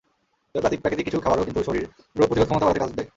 [0.55, 3.09] তবে প্রাকৃতিক কিছু খাবারও কিন্তু শরীরে রোগ প্রতিরোধ ক্ষমতা বাড়াতে কাজ দেয়।